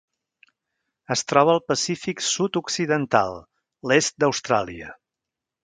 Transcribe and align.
Es 1.15 1.21
troba 1.31 1.53
al 1.57 1.61
Pacífic 1.73 2.25
sud-occidental: 2.29 3.39
l'est 3.93 4.19
d'Austràlia. 4.25 4.93